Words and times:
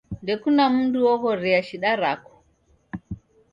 Ndekuna 0.23 0.63
mundu 0.73 0.99
oghorea 1.13 1.61
shida 1.67 1.91
rako? 2.01 2.33